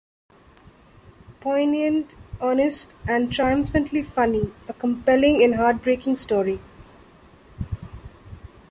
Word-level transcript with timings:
Poignant, 1.41 2.15
honest 2.39 2.95
and 3.07 3.31
triumphantly 3.31 4.01
funny... 4.01 4.51
A 4.67 4.73
compelling 4.73 5.43
and 5.43 5.53
heartbreaking 5.53 6.15
story. 6.15 6.59